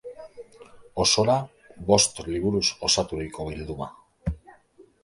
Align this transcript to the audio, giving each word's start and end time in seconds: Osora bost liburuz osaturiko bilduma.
Osora 1.03 1.35
bost 1.91 2.23
liburuz 2.33 2.65
osaturiko 2.89 3.47
bilduma. 3.53 3.93